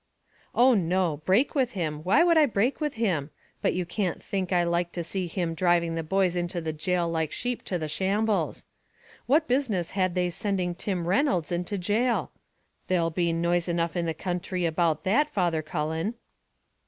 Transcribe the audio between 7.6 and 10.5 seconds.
to the shambles. What business had they